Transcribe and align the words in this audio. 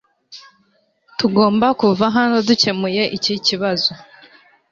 Tugomba 1.17 1.67
kuva 1.79 2.05
hano 2.15 2.35
dukemuye 2.47 3.03
iki 3.17 3.33
kibazo. 3.45 3.91